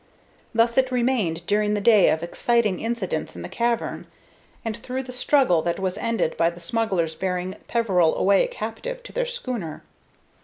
[0.51, 4.07] Thus it remained during the day of exciting incidents in the cavern,
[4.65, 9.13] and through the struggle that was ended by the smugglers bearing Peveril away captive to
[9.13, 9.83] their schooner.